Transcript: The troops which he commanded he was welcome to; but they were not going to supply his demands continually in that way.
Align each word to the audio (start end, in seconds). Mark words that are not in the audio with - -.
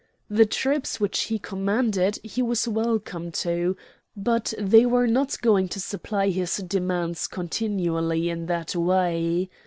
The 0.31 0.47
troops 0.47 0.99
which 0.99 1.25
he 1.25 1.37
commanded 1.37 2.17
he 2.23 2.41
was 2.41 2.67
welcome 2.67 3.31
to; 3.33 3.77
but 4.17 4.51
they 4.57 4.83
were 4.83 5.05
not 5.05 5.39
going 5.41 5.67
to 5.67 5.79
supply 5.79 6.29
his 6.29 6.55
demands 6.57 7.27
continually 7.27 8.27
in 8.27 8.47
that 8.47 8.75
way. 8.75 9.47